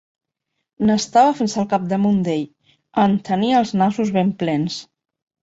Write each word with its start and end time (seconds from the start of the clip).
N'estava 0.89 1.35
fins 1.41 1.53
al 1.63 1.67
capdamunt 1.73 2.17
d'ell– 2.29 2.47
en 3.05 3.15
tenia 3.29 3.61
els 3.61 3.75
nassos 3.83 4.13
ben 4.19 4.35
plens. 4.43 4.81